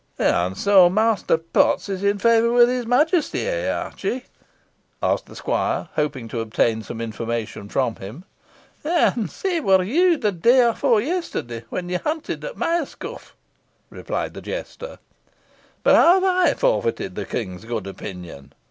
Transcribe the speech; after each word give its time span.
"And 0.17 0.57
so 0.57 0.89
Master 0.89 1.37
Potts 1.37 1.87
is 1.87 2.03
in 2.03 2.17
favour 2.17 2.51
with 2.51 2.67
his 2.69 2.87
Majesty, 2.87 3.47
eh, 3.47 3.69
Archie?" 3.71 4.25
asked 5.03 5.27
the 5.27 5.35
squire, 5.35 5.89
hoping 5.93 6.27
to 6.29 6.39
obtain 6.39 6.81
some 6.81 6.99
information 6.99 7.69
from 7.69 7.97
him. 7.97 8.25
"And 8.83 9.29
sae 9.29 9.59
war 9.59 9.83
you 9.83 10.17
the 10.17 10.31
day 10.31 10.67
efore 10.67 11.01
yesterday, 11.01 11.65
when 11.69 11.87
you 11.87 11.99
hunted 11.99 12.43
at 12.43 12.57
Myerscough," 12.57 13.35
replied 13.91 14.33
the 14.33 14.41
jester. 14.41 14.97
"But 15.83 15.93
how 15.95 16.15
have 16.19 16.23
I 16.23 16.53
forfeited 16.55 17.13
the 17.13 17.27
King's 17.27 17.65
good 17.65 17.85
opinion?" 17.85 18.53